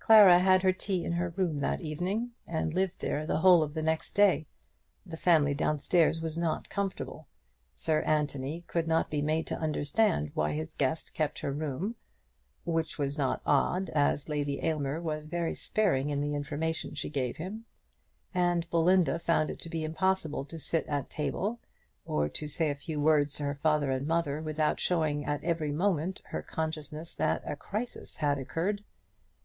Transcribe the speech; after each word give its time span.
Clara 0.00 0.40
had 0.40 0.64
her 0.64 0.72
tea 0.72 1.04
in 1.04 1.12
her 1.12 1.28
room 1.36 1.60
that 1.60 1.80
evening, 1.80 2.32
and 2.48 2.74
lived 2.74 2.98
there 2.98 3.24
the 3.24 3.38
whole 3.38 3.62
of 3.62 3.74
the 3.74 3.80
next 3.82 4.14
day. 4.14 4.48
The 5.06 5.16
family 5.16 5.54
down 5.54 5.78
stairs 5.78 6.20
was 6.20 6.36
not 6.36 6.68
comfortable. 6.68 7.28
Sir 7.76 8.02
Anthony 8.02 8.62
could 8.66 8.88
not 8.88 9.08
be 9.08 9.22
made 9.22 9.46
to 9.46 9.56
understand 9.56 10.32
why 10.34 10.50
his 10.50 10.74
guest 10.74 11.14
kept 11.14 11.38
her 11.38 11.52
room, 11.52 11.94
which 12.64 12.98
was 12.98 13.16
not 13.16 13.40
odd, 13.46 13.88
as 13.90 14.28
Lady 14.28 14.58
Aylmer 14.64 15.00
was 15.00 15.26
very 15.26 15.54
sparing 15.54 16.10
in 16.10 16.20
the 16.20 16.34
information 16.34 16.96
she 16.96 17.08
gave 17.08 17.36
him; 17.36 17.64
and 18.34 18.68
Belinda 18.68 19.20
found 19.20 19.48
it 19.48 19.60
to 19.60 19.68
be 19.70 19.84
impossible 19.84 20.44
to 20.46 20.58
sit 20.58 20.84
at 20.88 21.08
table, 21.08 21.60
or 22.04 22.28
to 22.30 22.48
say 22.48 22.68
a 22.70 22.74
few 22.74 23.00
words 23.00 23.34
to 23.36 23.44
her 23.44 23.54
father 23.54 23.92
and 23.92 24.08
mother, 24.08 24.42
without 24.42 24.80
showing 24.80 25.24
at 25.24 25.44
every 25.44 25.70
moment 25.70 26.20
her 26.24 26.42
consciousness 26.42 27.14
that 27.14 27.44
a 27.46 27.54
crisis 27.54 28.16
had 28.16 28.38
occurred. 28.40 28.82